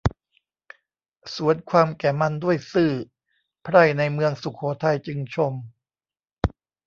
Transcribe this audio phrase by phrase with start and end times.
[1.35, 2.91] สวนความแก่มันด้วยซื่อ
[3.63, 5.53] ไพร่ในเมืองสุโขทัยจึงชม